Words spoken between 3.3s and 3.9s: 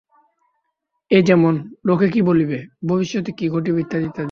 কী ঘটিবে